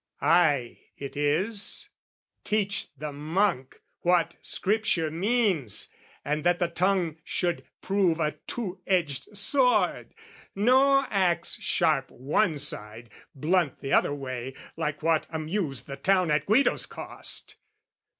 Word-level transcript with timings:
I, 0.19 0.79
it 0.97 1.15
is, 1.15 1.89
teach 2.43 2.87
the 2.97 3.13
monk 3.13 3.79
what 3.99 4.33
scripture 4.41 5.11
means, 5.11 5.89
And 6.25 6.43
that 6.43 6.57
the 6.57 6.69
tongue 6.69 7.17
should 7.23 7.67
prove 7.83 8.19
a 8.19 8.31
two 8.47 8.81
edged 8.87 9.37
sword, 9.37 10.15
No 10.55 11.05
axe 11.11 11.53
sharp 11.61 12.09
one 12.09 12.57
side, 12.57 13.11
blunt 13.35 13.81
the 13.81 13.93
other 13.93 14.11
way, 14.15 14.55
Like 14.75 15.03
what 15.03 15.27
amused 15.29 15.85
the 15.85 15.97
town 15.97 16.31
at 16.31 16.47
Guido's 16.47 16.87
cost! 16.87 17.57